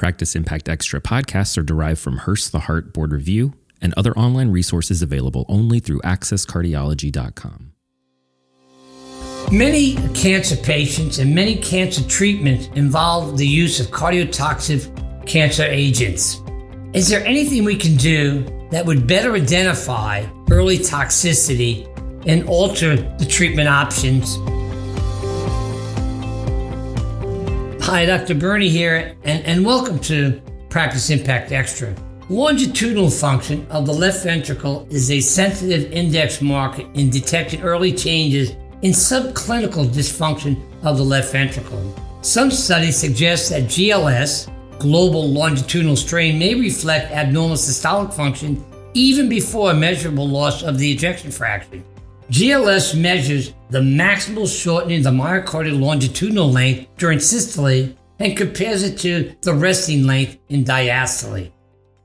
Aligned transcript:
Practice 0.00 0.34
Impact 0.34 0.66
Extra 0.66 0.98
podcasts 0.98 1.58
are 1.58 1.62
derived 1.62 2.00
from 2.00 2.16
Hurst 2.16 2.52
the 2.52 2.60
Heart 2.60 2.94
Board 2.94 3.12
Review 3.12 3.52
and 3.82 3.92
other 3.98 4.16
online 4.16 4.50
resources 4.50 5.02
available 5.02 5.44
only 5.46 5.78
through 5.78 6.00
accesscardiology.com. 6.00 7.72
Many 9.52 9.96
cancer 10.14 10.56
patients 10.56 11.18
and 11.18 11.34
many 11.34 11.54
cancer 11.54 12.02
treatments 12.08 12.68
involve 12.68 13.36
the 13.36 13.46
use 13.46 13.78
of 13.78 13.88
cardiotoxic 13.88 15.26
cancer 15.26 15.64
agents. 15.64 16.40
Is 16.94 17.10
there 17.10 17.22
anything 17.26 17.64
we 17.64 17.76
can 17.76 17.96
do 17.96 18.42
that 18.70 18.86
would 18.86 19.06
better 19.06 19.34
identify 19.34 20.24
early 20.50 20.78
toxicity 20.78 21.86
and 22.26 22.48
alter 22.48 22.96
the 23.18 23.26
treatment 23.26 23.68
options? 23.68 24.38
Hi, 27.84 28.04
Dr. 28.04 28.34
Bernie 28.34 28.68
here, 28.68 29.16
and, 29.24 29.42
and 29.44 29.64
welcome 29.64 29.98
to 30.00 30.40
Practice 30.68 31.08
Impact 31.08 31.50
Extra. 31.50 31.94
Longitudinal 32.28 33.08
function 33.08 33.66
of 33.70 33.86
the 33.86 33.92
left 33.92 34.22
ventricle 34.22 34.86
is 34.90 35.10
a 35.10 35.18
sensitive 35.20 35.90
index 35.90 36.42
marker 36.42 36.82
in 36.92 37.08
detecting 37.08 37.62
early 37.62 37.90
changes 37.90 38.50
in 38.82 38.92
subclinical 38.92 39.86
dysfunction 39.86 40.62
of 40.82 40.98
the 40.98 41.02
left 41.02 41.32
ventricle. 41.32 41.96
Some 42.20 42.50
studies 42.50 42.96
suggest 42.96 43.48
that 43.48 43.62
GLS, 43.62 44.52
global 44.78 45.30
longitudinal 45.30 45.96
strain, 45.96 46.38
may 46.38 46.54
reflect 46.54 47.10
abnormal 47.10 47.56
systolic 47.56 48.12
function 48.12 48.62
even 48.92 49.28
before 49.28 49.70
a 49.70 49.74
measurable 49.74 50.28
loss 50.28 50.62
of 50.62 50.78
the 50.78 50.92
ejection 50.92 51.30
fraction. 51.30 51.82
GLS 52.30 52.96
measures 52.96 53.54
the 53.70 53.80
maximal 53.80 54.46
shortening 54.46 54.98
of 54.98 55.04
the 55.04 55.10
myocardial 55.10 55.80
longitudinal 55.80 56.48
length 56.48 56.88
during 56.96 57.18
systole 57.18 57.92
and 58.20 58.36
compares 58.36 58.84
it 58.84 58.98
to 58.98 59.34
the 59.42 59.52
resting 59.52 60.06
length 60.06 60.38
in 60.48 60.64
diastole. 60.64 61.50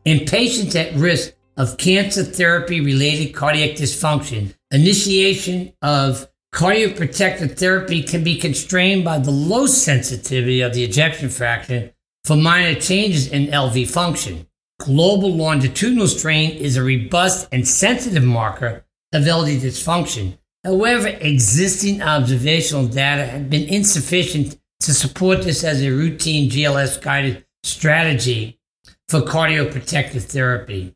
In 0.06 0.26
patients 0.26 0.76
at 0.76 0.96
risk 0.96 1.34
of 1.58 1.78
cancer 1.78 2.24
therapy 2.24 2.82
related 2.82 3.36
cardiac 3.36 3.78
dysfunction, 3.78 4.56
initiation 4.72 5.74
of 5.84 6.28
cardioprotective 6.56 7.56
therapy 7.56 8.02
can 8.02 8.24
be 8.24 8.40
constrained 8.40 9.06
by 9.06 9.20
the 9.20 9.30
low 9.30 9.68
sensitivity 9.68 10.62
of 10.62 10.74
the 10.74 10.84
ejection 10.84 11.30
fraction 11.30 11.92
for 12.24 12.36
minor 12.36 12.80
changes 12.80 13.32
in 13.32 13.46
LV 13.48 13.92
function. 13.92 14.48
Global 14.80 15.36
longitudinal 15.36 16.08
strain 16.08 16.50
is 16.58 16.78
a 16.78 16.84
robust 16.84 17.48
and 17.52 17.68
sensitive 17.68 18.24
marker 18.24 18.86
LV 19.24 19.60
dysfunction. 19.60 20.38
However, 20.64 21.08
existing 21.08 22.02
observational 22.02 22.88
data 22.88 23.26
have 23.26 23.50
been 23.50 23.70
insufficient 23.70 24.58
to 24.82 24.94
support 24.94 25.44
this 25.44 25.64
as 25.64 25.82
a 25.82 25.92
routine 25.92 26.50
GLS 26.50 27.02
guided 27.02 27.46
strategy 27.64 28.60
for 29.08 29.22
cardioprotective 29.22 30.24
therapy. 30.24 30.96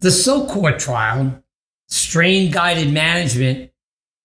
The 0.00 0.10
SUCCOUR 0.10 0.78
trial, 0.78 1.42
strain 1.88 2.50
guided 2.50 2.92
management 2.92 3.70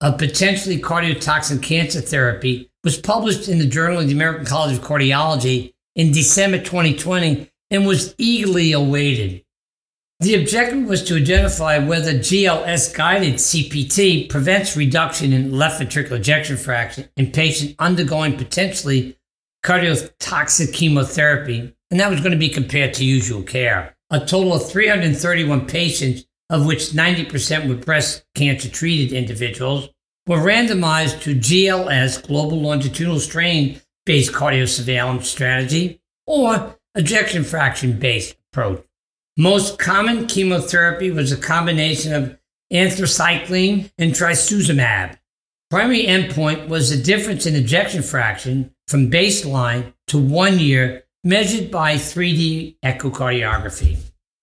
of 0.02 0.18
potentially 0.18 0.80
cardiotoxic 0.80 1.62
cancer 1.62 2.02
therapy, 2.02 2.72
was 2.84 2.98
published 2.98 3.48
in 3.48 3.60
the 3.60 3.68
Journal 3.68 4.00
of 4.00 4.08
the 4.08 4.14
American 4.14 4.46
College 4.46 4.78
of 4.78 4.84
Cardiology 4.84 5.74
in 5.96 6.12
December 6.12 6.58
2020 6.58 7.52
and 7.72 7.86
was 7.86 8.16
eagerly 8.18 8.72
awaited. 8.72 9.45
The 10.26 10.42
objective 10.42 10.88
was 10.88 11.04
to 11.04 11.18
identify 11.18 11.78
whether 11.78 12.12
GLS 12.12 12.96
guided 12.96 13.36
CPT 13.36 14.28
prevents 14.28 14.76
reduction 14.76 15.32
in 15.32 15.56
left 15.56 15.80
ventricular 15.80 16.18
ejection 16.18 16.58
fraction 16.58 17.10
in 17.16 17.32
patients 17.32 17.76
undergoing 17.78 18.36
potentially 18.36 19.20
cardiotoxic 19.64 20.74
chemotherapy, 20.74 21.76
and 21.92 22.00
that 22.00 22.10
was 22.10 22.22
going 22.22 22.32
to 22.32 22.40
be 22.40 22.50
compared 22.50 22.96
to 22.96 23.06
usual 23.06 23.44
care. 23.44 23.96
A 24.10 24.20
total 24.20 24.56
of 24.56 24.68
331 24.68 25.68
patients, 25.68 26.26
of 26.50 26.66
which 26.66 26.90
90% 26.90 27.70
were 27.70 27.76
breast 27.76 28.26
cancer 28.34 28.68
treated 28.68 29.16
individuals, 29.16 29.90
were 30.26 30.38
randomized 30.38 31.22
to 31.22 31.36
GLS 31.36 32.26
global 32.26 32.60
longitudinal 32.60 33.20
strain 33.20 33.80
based 34.08 34.32
cardiosurveillance 34.32 35.26
strategy 35.26 36.02
or 36.26 36.80
ejection 36.96 37.44
fraction 37.44 38.00
based 38.00 38.36
approach. 38.52 38.84
Most 39.38 39.78
common 39.80 40.28
chemotherapy 40.28 41.12
was 41.12 41.32
a 41.32 41.38
combination 41.38 42.14
of 42.14 42.38
anthracycline 42.72 43.92
and 43.98 44.14
trastuzumab. 44.14 45.18
Primary 45.70 46.06
endpoint 46.06 46.70
was 46.70 46.90
the 46.90 47.04
difference 47.04 47.46
in 47.46 47.56
ejection 47.56 48.02
fraction 48.02 48.74
from 48.88 49.12
baseline 49.12 49.94
to 50.08 50.18
one 50.18 50.60
year 50.60 51.04
measured 51.26 51.70
by 51.70 51.96
3D 51.96 52.78
echocardiography. 52.84 53.98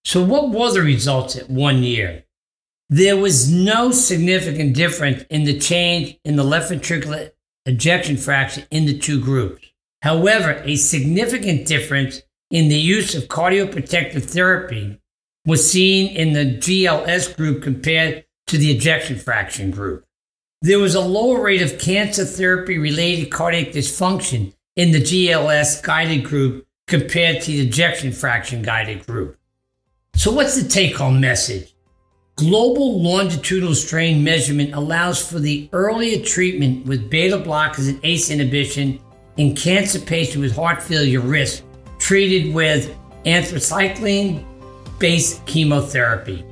So, 0.04 0.22
what 0.22 0.50
were 0.50 0.72
the 0.72 0.82
results 0.82 1.36
at 1.36 1.48
one 1.48 1.82
year? 1.82 2.25
There 2.91 3.16
was 3.16 3.50
no 3.50 3.92
significant 3.92 4.75
difference 4.75 5.25
in 5.31 5.44
the 5.44 5.58
change 5.58 6.19
in 6.25 6.36
the 6.36 6.44
left 6.44 6.70
ventricular 6.70 7.31
ejection 7.64 8.19
fraction 8.19 8.64
in 8.70 8.84
the 8.84 8.98
two 8.98 9.20
groups. 9.20 9.64
However, 10.02 10.60
a 10.64 10.76
significant 10.76 11.66
difference 11.66 12.20
in 12.52 12.68
the 12.68 12.78
use 12.78 13.14
of 13.14 13.28
cardioprotective 13.28 14.24
therapy 14.24 15.00
was 15.46 15.68
seen 15.68 16.14
in 16.14 16.34
the 16.34 16.58
GLS 16.58 17.34
group 17.34 17.62
compared 17.62 18.24
to 18.46 18.58
the 18.58 18.70
ejection 18.70 19.18
fraction 19.18 19.70
group. 19.70 20.04
There 20.60 20.78
was 20.78 20.94
a 20.94 21.00
lower 21.00 21.40
rate 21.40 21.62
of 21.62 21.80
cancer 21.80 22.26
therapy 22.26 22.76
related 22.78 23.30
cardiac 23.30 23.72
dysfunction 23.72 24.52
in 24.76 24.92
the 24.92 25.00
GLS 25.00 25.82
guided 25.82 26.24
group 26.24 26.66
compared 26.86 27.40
to 27.42 27.50
the 27.50 27.66
ejection 27.66 28.12
fraction 28.12 28.62
guided 28.62 29.06
group. 29.06 29.38
So, 30.14 30.30
what's 30.30 30.60
the 30.62 30.69
take 30.69 30.94
home 30.94 31.20
message? 31.20 31.74
Global 32.36 33.02
longitudinal 33.02 33.74
strain 33.74 34.22
measurement 34.22 34.74
allows 34.74 35.26
for 35.26 35.38
the 35.38 35.70
earlier 35.72 36.22
treatment 36.22 36.86
with 36.86 37.08
beta 37.08 37.38
blockers 37.38 37.88
and 37.88 37.98
ACE 38.04 38.30
inhibition 38.30 39.00
in 39.38 39.56
cancer 39.56 39.98
patients 39.98 40.36
with 40.36 40.54
heart 40.54 40.82
failure 40.82 41.20
risk 41.20 41.64
treated 42.02 42.52
with 42.52 42.92
anthracycline 43.24 44.44
based 44.98 45.46
chemotherapy. 45.46 46.44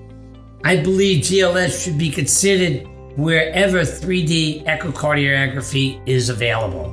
I 0.62 0.76
believe 0.76 1.24
GLS 1.24 1.82
should 1.82 1.98
be 1.98 2.08
considered 2.08 2.86
wherever 3.16 3.80
3D 3.80 4.64
echocardiography 4.64 6.00
is 6.06 6.28
available. 6.28 6.86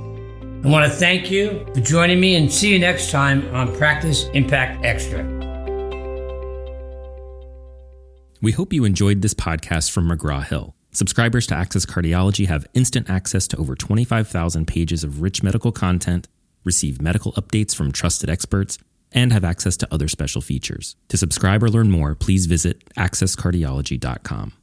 I 0.65 0.69
want 0.69 0.91
to 0.91 0.97
thank 0.97 1.29
you 1.29 1.67
for 1.75 1.81
joining 1.81 2.19
me 2.19 2.35
and 2.35 2.51
see 2.51 2.73
you 2.73 2.79
next 2.79 3.11
time 3.11 3.47
on 3.53 3.75
Practice 3.77 4.27
Impact 4.33 4.83
Extra. 4.83 5.23
We 8.41 8.53
hope 8.53 8.73
you 8.73 8.85
enjoyed 8.85 9.21
this 9.21 9.35
podcast 9.35 9.91
from 9.91 10.09
McGraw 10.09 10.43
Hill. 10.43 10.73
Subscribers 10.91 11.45
to 11.47 11.55
Access 11.55 11.85
Cardiology 11.85 12.47
have 12.47 12.65
instant 12.73 13.07
access 13.07 13.47
to 13.49 13.57
over 13.57 13.75
25,000 13.75 14.65
pages 14.65 15.03
of 15.03 15.21
rich 15.21 15.43
medical 15.43 15.71
content 15.71 16.27
receive 16.67 17.01
medical 17.01 17.31
updates 17.33 17.75
from 17.75 17.91
trusted 17.91 18.29
experts, 18.29 18.77
and 19.11 19.33
have 19.33 19.43
access 19.43 19.75
to 19.77 19.87
other 19.91 20.07
special 20.07 20.41
features. 20.41 20.95
To 21.07 21.17
subscribe 21.17 21.63
or 21.63 21.69
learn 21.69 21.89
more, 21.89 22.13
please 22.13 22.45
visit 22.45 22.83
accesscardiology.com. 22.95 24.53